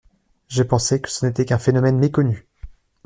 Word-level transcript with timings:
J’ai 0.47 0.63
pensé 0.65 0.99
que 0.99 1.11
ce 1.11 1.23
n’était 1.27 1.45
qu’un 1.45 1.59
phénomène 1.59 1.99
méconnu. 1.99 2.47